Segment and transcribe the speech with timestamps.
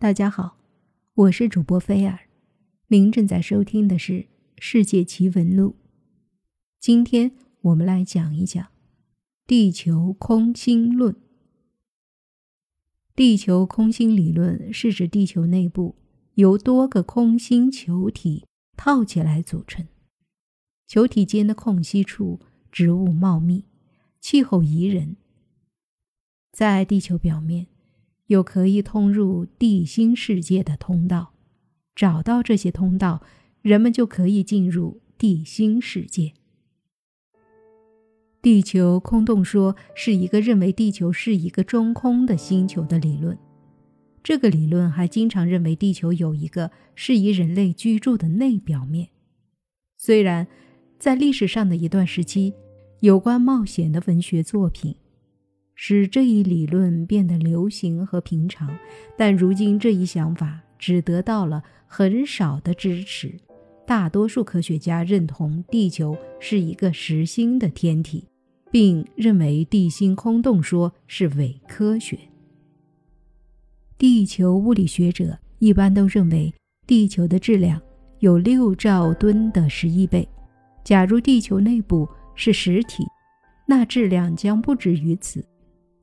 [0.00, 0.56] 大家好，
[1.14, 2.28] 我是主播菲尔，
[2.86, 4.12] 您正在收听的是
[4.56, 5.70] 《世界奇闻录》。
[6.78, 7.32] 今天
[7.62, 8.68] 我们来讲一讲
[9.44, 11.16] 地球空心论。
[13.16, 15.96] 地球空心理论是指地球内部
[16.34, 19.88] 由多个空心球体套起来组成，
[20.86, 22.38] 球体间的空隙处
[22.70, 23.64] 植物茂密，
[24.20, 25.16] 气候宜人，
[26.52, 27.66] 在地球表面。
[28.28, 31.34] 有可以通入地心世界的通道，
[31.94, 33.22] 找到这些通道，
[33.60, 36.32] 人们就可以进入地心世界。
[38.40, 43.36] 地球空洞说是一个认为地球是一个中空的星球的理论。
[44.22, 49.08] 这个理论还经常认为地球有一个适宜人类居住的内表面。
[49.96, 50.46] 虽然
[50.98, 52.52] 在历史上的一段时期，
[53.00, 54.94] 有关冒险的文学作品。
[55.80, 58.76] 使这一理论变得流行和平常，
[59.16, 63.32] 但如今这一想法只得到了很少的支持。
[63.86, 68.26] 大多数科学家认同地球是一个实心的天体，
[68.72, 72.18] 并认为地心空洞说是伪科学。
[73.96, 76.52] 地球物理学者一般都认为
[76.88, 77.80] 地球的质量
[78.18, 80.28] 有六兆吨的十亿倍。
[80.82, 83.04] 假如地球内部是实体，
[83.64, 85.46] 那质量将不止于此。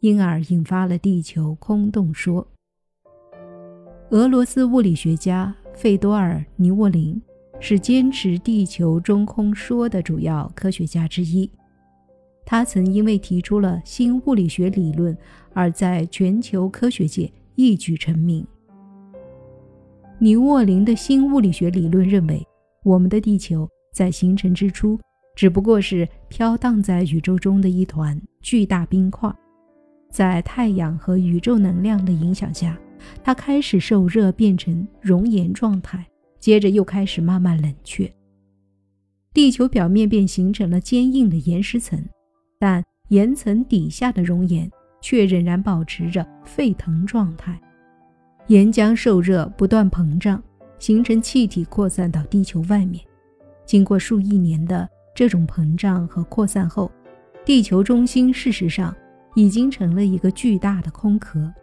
[0.06, 2.48] 因而引发了地球空洞说。
[4.12, 7.20] 俄罗斯物理学家费多尔·尼沃林
[7.60, 11.50] 是坚持地球中空说的主要科学家之一。
[12.46, 15.18] 他曾因为提出了新物理学理论
[15.54, 18.46] 而在全球科学界一举成名。
[20.20, 22.46] 尼沃林的新物理学理论认为，
[22.84, 25.00] 我们的地球在形成之初
[25.36, 29.36] 只不过是飘荡在宇宙中的一团巨大冰块。
[30.16, 32.80] 在太阳和宇宙能量的影响下，
[33.22, 36.08] 它开始受热变成熔岩状态，
[36.40, 38.10] 接着又开始慢慢冷却。
[39.34, 42.02] 地球表面便形成了坚硬的岩石层，
[42.58, 44.72] 但岩层底下的熔岩
[45.02, 47.60] 却仍然保持着沸腾状态。
[48.48, 50.42] 岩浆受热不断膨胀，
[50.80, 53.04] 形成气体扩散到地球外面。
[53.66, 56.90] 经过数亿年的这种膨胀和扩散后，
[57.44, 58.96] 地球中心事实上。
[59.36, 61.54] 已经成了一个巨大的空壳。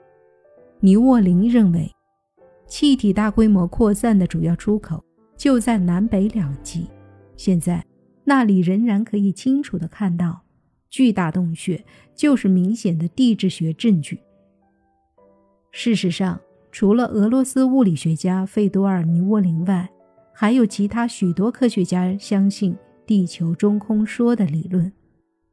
[0.78, 1.90] 尼沃林认为，
[2.66, 5.02] 气体大规模扩散的主要出口
[5.36, 6.86] 就在南北两极。
[7.36, 7.84] 现在
[8.24, 10.42] 那里仍然可以清楚地看到
[10.90, 11.82] 巨大洞穴，
[12.14, 14.20] 就是明显的地质学证据。
[15.70, 16.38] 事实上，
[16.70, 19.88] 除了俄罗斯物理学家费多尔·尼沃林外，
[20.34, 24.92] 还有其他许多科学家相信地球中空说的理论。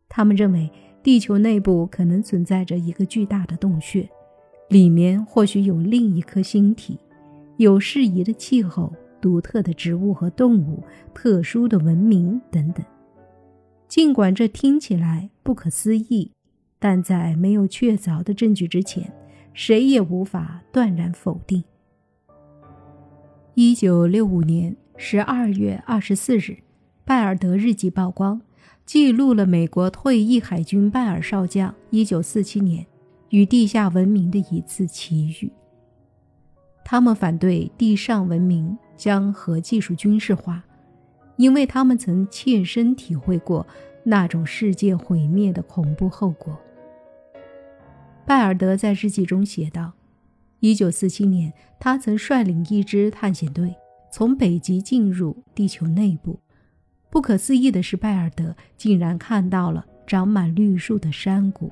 [0.09, 0.69] 他们认为。
[1.02, 4.08] 地球内部可能存在着一个巨大的洞穴，
[4.68, 7.00] 里面或许有另一颗星体，
[7.58, 10.84] 有适宜的气候、独特的植物和动物、
[11.14, 12.86] 特殊的文明等等。
[13.88, 16.32] 尽管这听起来不可思议，
[16.78, 19.12] 但在没有确凿的证据之前，
[19.54, 21.64] 谁也无法断然否定。
[23.56, 26.58] 一九六五年十二月二十四日，
[27.04, 28.42] 拜尔德日记曝光。
[28.90, 32.84] 记录了美国退役海军拜尔少将1947年
[33.30, 35.52] 与地下文明的一次奇遇。
[36.84, 40.64] 他们反对地上文明将核技术军事化，
[41.36, 43.68] 因为他们曾切身体会过
[44.04, 46.60] 那种世界毁灭的恐怖后果。
[48.26, 49.94] 拜尔德在日记中写道
[50.62, 53.76] ：“1947 年，他曾率领一支探险队
[54.12, 56.40] 从北极进入地球内部。”
[57.09, 61.72] 不可思议的是，拜尔德竟然看到了长满绿树的山谷，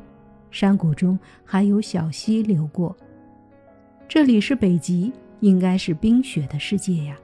[0.50, 2.96] 山谷中还有小溪流过。
[4.08, 5.12] 这里是北极，
[5.42, 7.18] 应该是冰雪的世界呀。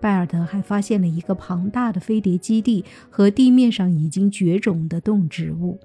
[0.00, 5.78] 拜尔德还发现了一个庞大的飞碟基地和地面上已经绝种的动植物。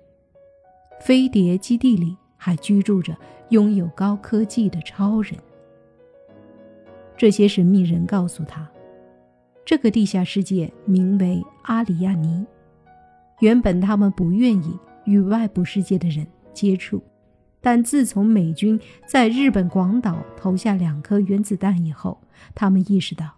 [0.99, 3.15] 飞碟基地里还居住着
[3.49, 5.35] 拥有高科技的超人。
[7.15, 8.67] 这些神秘人告诉他。
[9.65, 12.45] 这个地下世界名为阿里亚尼。
[13.39, 17.01] 原本他们不愿意与外部世界的人接触，
[17.59, 22.19] 但自从美军在日本广岛投下两颗原子弹以后，
[22.53, 23.31] 他们意识到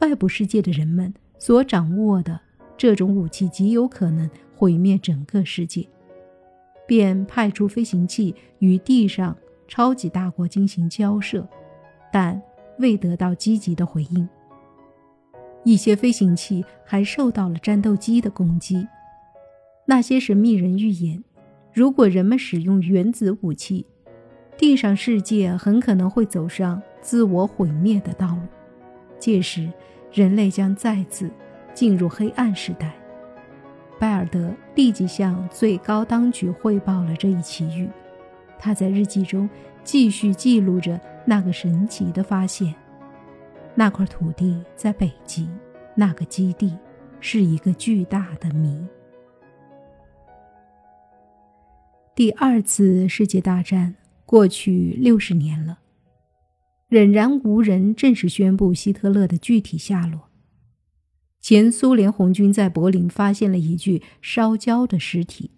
[0.00, 2.40] 外部世界的人们所掌握的
[2.76, 5.86] 这种武器极有可能毁灭整个世界，
[6.86, 9.36] 便派出飞行器与地上
[9.68, 11.46] 超级大国进行交涉，
[12.12, 12.40] 但
[12.78, 14.26] 未得到积极的回应。
[15.64, 18.86] 一些飞行器还受到了战斗机的攻击。
[19.86, 21.22] 那些神秘人预言，
[21.72, 23.84] 如果人们使用原子武器，
[24.56, 28.42] 地上世界很可能会走上自我毁灭的道路。
[29.18, 29.68] 届时，
[30.12, 31.30] 人类将再次
[31.74, 32.94] 进入黑暗时代。
[33.98, 37.88] 拜尔德立即向最高当局汇报了这一奇遇。
[38.58, 39.48] 他在日记中
[39.82, 42.74] 继续记录着那个神奇的发现：
[43.76, 45.48] 那块土地在北极，
[45.96, 46.72] 那个基地
[47.18, 48.86] 是一个巨大的谜。
[52.14, 55.80] 第二次世界大战过去六十年了，
[56.88, 60.30] 仍然无人正式宣布希特勒的具体下落。
[61.40, 65.50] 前苏联红军在柏林发现了一具烧焦的尸体，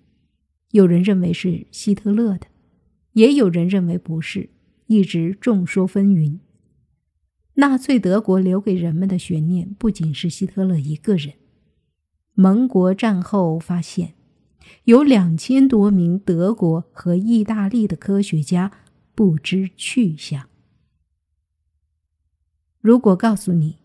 [0.70, 2.46] 有人认为是希特勒的，
[3.12, 4.48] 也有人认为不是，
[4.86, 6.38] 一直众说纷纭。
[7.58, 11.35] 纳粹德国留给人们的悬念不仅是希特勒一个人，
[12.35, 14.14] 盟国战后发现，
[14.85, 18.73] 有两千多名德国和意大利的科学家
[19.14, 20.49] 不知去向。
[22.81, 23.79] 如果告诉你，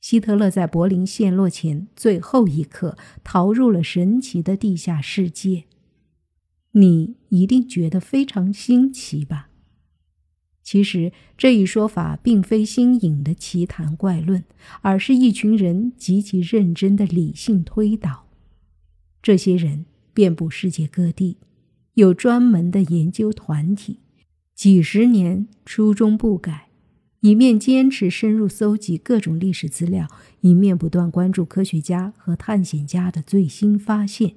[0.00, 5.64] 希特勒在柏林陷落前最后一刻逃入了神奇的地下世界，
[6.72, 9.49] 你一定觉得非常新奇吧？
[10.70, 14.44] 其实这一说法并非新颖的奇谈怪论，
[14.82, 18.28] 而是一群人极其认真的理性推导。
[19.20, 21.38] 这些人遍布世界各地，
[21.94, 23.98] 有专门的研究团体，
[24.54, 26.68] 几十年初衷不改。
[27.18, 30.06] 一面坚持深入搜集各种历史资料，
[30.42, 34.36] 一面不断关注科学家和探险家的最新发现。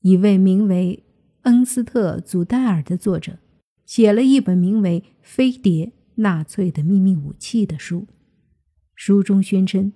[0.00, 1.04] 一位名为
[1.42, 3.38] 恩斯特·祖戴尔的作者
[3.90, 8.06] 写了一本名为《飞碟：纳粹的秘密武器》的书，
[8.94, 9.92] 书中宣称，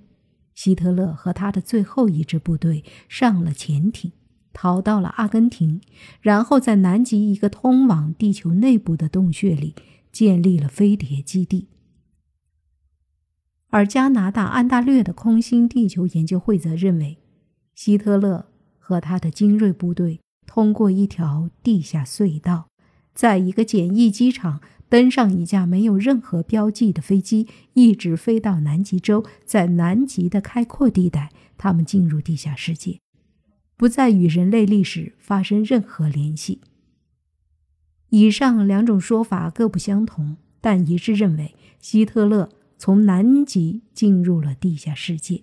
[0.52, 4.11] 希特勒和他的最后一支部队上了潜艇，
[4.52, 5.81] 逃到了阿根廷，
[6.20, 9.76] 然后在南极一个通往地球内部的洞穴里。
[10.11, 11.67] 建立了飞碟基地，
[13.70, 17.19] 而加拿大安大略的空心地球研究会则认为，
[17.75, 18.47] 希特勒
[18.79, 22.69] 和他的精锐部队通过一条地下隧道，
[23.14, 32.99] 在一个简易机场登上一架没有任何标记的飞机，一直飞到南极洲，在南极的开阔地带，他们进入地下世界，
[33.76, 36.61] 不再与人类历史发生任何联系。
[38.11, 45.43] 以上两种说法各不相同，但一致认为希特勒从南极进入了地下世界。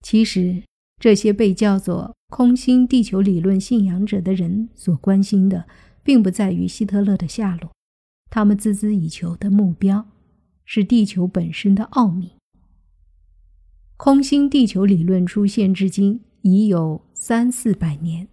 [0.00, 0.62] 其实，
[0.98, 5.66] 这些被叫做“空心地球理论”信仰者的人所关心的，
[6.04, 7.72] 并不在于希特勒的下落，
[8.30, 10.06] 他们孜孜以求的目标
[10.64, 12.32] 是地球本身的奥秘。
[13.96, 18.28] 空心地球理论出现至今已有三四百年。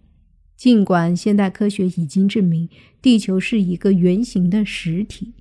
[0.56, 2.68] 尽管现代科学已经证明
[3.00, 5.32] 地球是一个圆形的实体，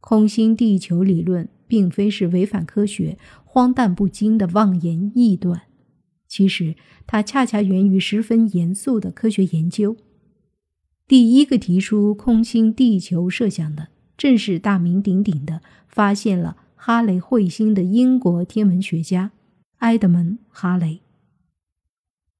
[0.00, 5.62] 空心地球理论并非是违反科学、荒诞不经的妄言臆断。
[6.26, 6.74] 其实，
[7.06, 9.96] 它恰恰源于十分严肃的科学研究。
[11.08, 19.30] 第一个提出空心地球设想的，正是大名鼎鼎的发现了哈雷彗星的英国天文学家
[19.78, 21.00] 埃德蒙·哈雷。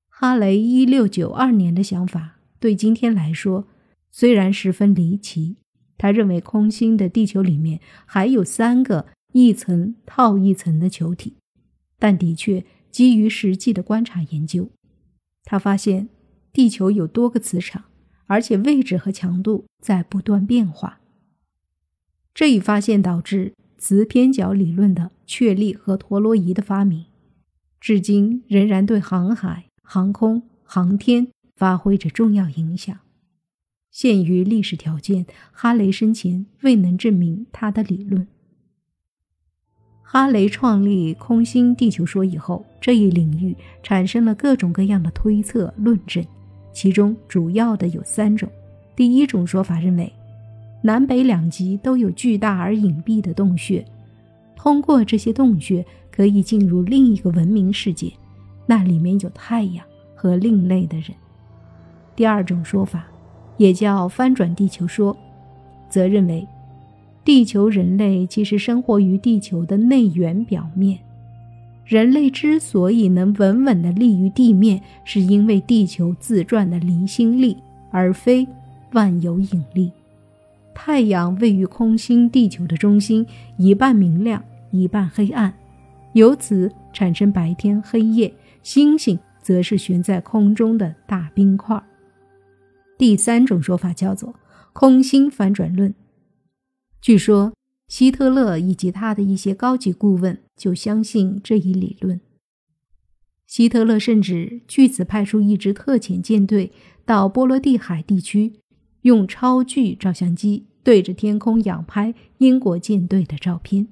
[0.09, 3.69] 哈雷一六九二年的想法对今天来说
[4.11, 5.57] 虽然十分离奇，
[5.97, 11.35] 他认为空心的地球里面还有三个一层套一层的球体，
[12.01, 14.71] 但的确基于实际的观察研究，
[15.45, 16.09] 他发现
[16.53, 17.85] 地球有多个磁场，
[18.27, 21.01] 而且位置和强度在不断变化。
[22.35, 27.07] 这一发现导致磁偏角理论的确立和陀螺仪的发明，
[27.81, 29.65] 至今仍然对航海。
[29.89, 32.99] 航空航天发挥着重要影响。
[33.93, 38.27] 限于历史条件，哈雷生前未能证明他的理论。
[40.03, 46.27] 哈雷创立空心地球说以后，这一领域产生了各种各样的推测论证，
[46.77, 48.47] 其中主要的有三种。
[48.95, 50.13] 第一种说法认为，
[50.83, 53.83] 南北两极都有巨大而隐蔽的洞穴，
[54.55, 58.13] 通过这些洞穴可以进入另一个文明世界。
[58.67, 59.83] 那里面有太阳
[60.15, 61.15] 和另类的人。
[62.15, 63.07] 第二种说法，
[63.57, 65.17] 也叫翻转地球说，
[65.89, 66.47] 则认为，
[67.25, 70.99] 地球人类其实生活于地球的内缘表面。
[71.87, 77.57] 人类之所以能稳稳地立于地面，是因为地球自转的离心力，
[77.93, 78.47] 而非
[78.93, 79.93] 万有引力。
[80.75, 83.25] 太阳位于空心地球的中心，
[83.57, 85.55] 一半明亮，一半黑暗，
[86.15, 88.35] 由此产生白天黑夜。
[88.65, 91.81] 星星则是悬在空中的大冰块。
[92.99, 94.35] 第三种说法叫做
[94.73, 95.95] 空心反转论，
[97.01, 97.53] 据说
[97.87, 102.21] 希特勒以及他的一些高级顾问就相信这一理论。
[103.47, 106.73] 希特勒甚至据此派出一支特遣舰队
[107.05, 108.55] 到波罗的海地区，
[109.03, 113.87] 用超距照相机对着天空仰拍英国舰队的照片。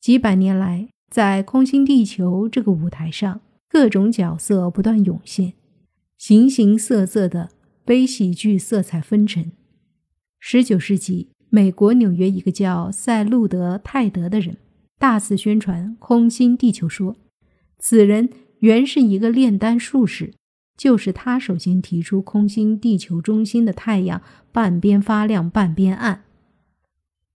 [0.00, 5.54] 几百年来，在空心地球这个舞台上，各种角色不断涌现，
[6.16, 7.50] 形形色色的
[7.84, 9.50] 悲喜剧色彩纷呈。
[10.38, 14.58] 十九世纪，美国纽约一个叫塞路德泰德的人
[14.98, 17.16] 大肆宣传空心地球说。
[17.78, 20.32] 此人原是一个炼丹术士，
[20.76, 26.24] 就是他首先提出空心地球中心的太阳半边发亮半边暗。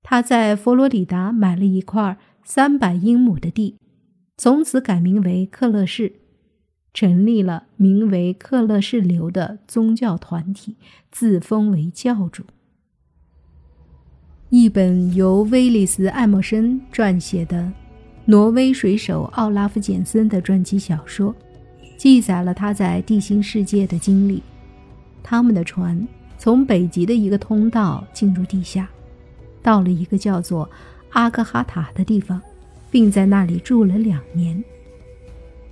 [0.03, 3.77] 他在佛罗里达买了一块三百英亩的地，
[4.36, 6.13] 从此改名为克勒市，
[6.91, 10.75] 成立了名为克勒市流的宗教团体，
[11.12, 12.44] 自封为教主。
[14.53, 17.72] 一本由威利斯·艾默生撰写的。
[18.25, 21.34] 挪威水手奥拉夫·简森的传记小说，
[21.96, 24.43] 记载了他在地心世界的经历。
[25.24, 26.05] 他们的船
[26.38, 28.89] 从北极的一个通道进入地下，
[29.63, 30.70] 到了一个叫做
[31.12, 32.41] 阿格哈塔的地方，
[32.91, 34.62] 并在那里住了两年。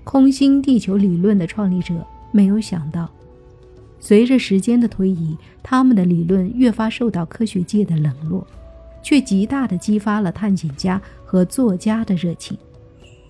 [0.05, 1.93] 空心地球理论的创立者
[2.31, 3.09] 没有想到，
[3.99, 8.47] 随着时间的推移，他们的理论越发受到科学界的冷落。
[9.01, 12.57] 却极大地激发了探险家和作家的热情。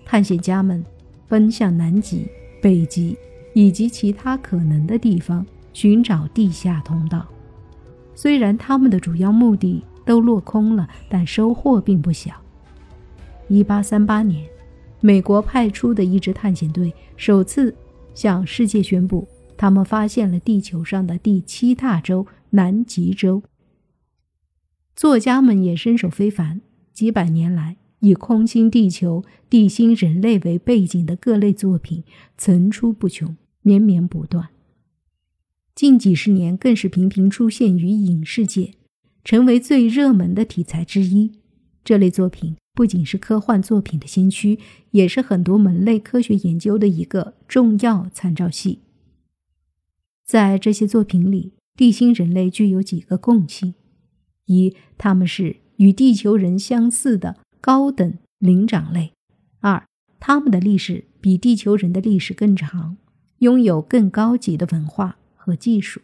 [0.04, 0.84] 探险家们
[1.28, 2.26] 奔向南极、
[2.60, 3.16] 北极
[3.54, 7.26] 以及其他可能的地方，寻找地下通道。
[8.14, 12.32] 虽然他们的主要目的都落空了，但收获并不小。
[13.48, 14.46] 1838年，
[15.00, 17.74] 美国派出的一支探险队首次
[18.12, 23.42] 向世界宣布，他们发现了地球上的第七大洲——南极洲。
[24.94, 26.60] 作家们也身手非凡，
[26.92, 32.04] 几百年来，以空心地球、地心人类为背景的各类作品
[32.36, 34.48] 层出不穷，绵绵不断。
[35.74, 38.74] 近几十年更是频频出现于影视界，
[39.24, 41.32] 成为最热门的题材之一。
[41.82, 44.58] 这类作品不仅是科幻作品的先驱，
[44.90, 48.80] 也是很多门类科学研究的一个重要参照系。
[50.26, 53.74] 在这些作品里，地心人类具有几个共性。
[54.50, 59.12] 一，他们是与地球人相似的高等灵长类；
[59.60, 59.86] 二，
[60.18, 62.96] 他们的历史比地球人的历史更长，
[63.38, 66.00] 拥有更高级的文化和技术；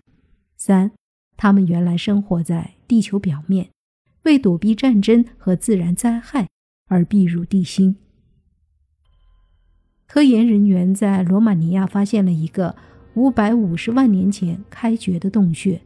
[0.56, 0.92] 三，
[1.36, 3.70] 他们原来生活在地球表面，
[4.22, 6.48] 为躲避战争和自然灾害
[6.88, 7.96] 而避入地心。
[10.06, 12.76] 科研人员在罗马尼亚发现了一个
[13.14, 15.82] 五百五十万年前开掘的洞穴。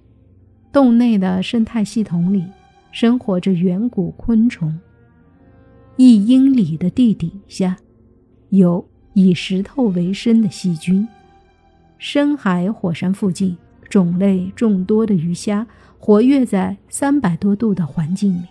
[0.73, 2.45] 洞内的生态系统里
[2.93, 4.79] 生活着远古昆虫。
[5.97, 7.77] 一英里的地底下
[8.50, 11.07] 有以石头为生的细菌。
[11.99, 13.57] 深海火山附近
[13.89, 15.67] 种类众多的鱼虾
[15.99, 18.43] 活跃在三百多度的环境里。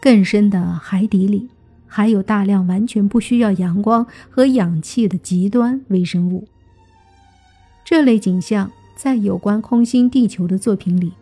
[0.00, 1.48] 更深的海底里
[1.86, 6.46] 还有大量完全不需要阳光和氧气的极端微生物。
[7.84, 11.12] 这类景象在有关空心地球的作品里。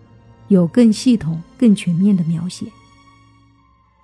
[0.49, 2.67] 有更系统、更全面的描写。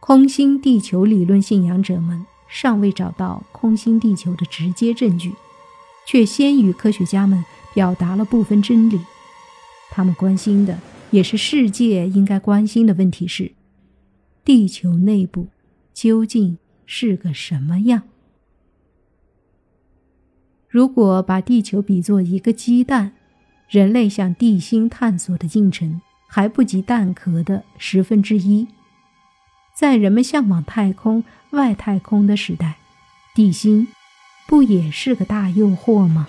[0.01, 5.33] 空心地球理论信仰者们尚未找到空心地球的直接证据，
[6.07, 9.01] 却先于科学家们表达了部分真理。
[9.91, 10.79] 他们关心的，
[11.11, 13.53] 也是世界应该关心的问题是：
[14.45, 15.49] 地球内部
[15.95, 18.03] 究竟是个什么样？
[20.69, 23.15] 如果把地球比作一个鸡蛋，
[23.69, 26.01] 人类向地心探索的进程。
[26.35, 28.67] 还不及蛋壳的十分之一。
[29.73, 32.75] 在人们向往太空、外太空的时代，
[33.37, 33.87] 地心
[34.45, 36.27] 不也是个大诱惑吗？